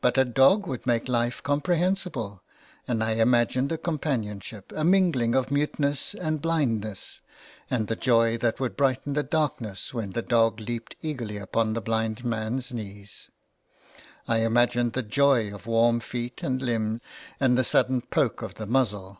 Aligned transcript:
But 0.00 0.16
a 0.16 0.24
dog 0.24 0.68
would 0.68 0.86
make 0.86 1.08
life 1.08 1.42
comprehensible, 1.42 2.40
and 2.86 3.02
I 3.02 3.14
imagined 3.14 3.72
a 3.72 3.76
companionship, 3.76 4.70
a 4.70 4.84
mingling 4.84 5.34
of 5.34 5.50
mute 5.50 5.80
ness 5.80 6.14
and 6.14 6.40
blindness, 6.40 7.20
and 7.68 7.88
the 7.88 7.96
joy 7.96 8.38
that 8.38 8.60
would 8.60 8.76
brighten 8.76 9.14
the 9.14 9.24
darkness 9.24 9.92
when 9.92 10.10
the 10.10 10.22
dog 10.22 10.60
leaped 10.60 10.94
eagerly 11.02 11.36
upon 11.36 11.72
the 11.72 11.80
blind 11.82 12.24
man's 12.24 12.72
knees. 12.72 13.28
I 14.28 14.42
imagined 14.42 14.92
the 14.92 15.02
joy 15.02 15.52
of 15.52 15.66
warm 15.66 15.98
feet 15.98 16.44
and 16.44 16.62
limb, 16.62 17.00
and 17.40 17.58
the 17.58 17.64
sudden 17.64 18.02
poke 18.02 18.42
of 18.42 18.54
the 18.54 18.66
muzzle. 18.66 19.18